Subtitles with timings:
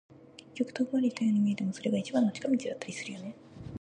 [0.55, 3.35] 結局、遠回りしたように見えても、それが一番の近道だったりするよね。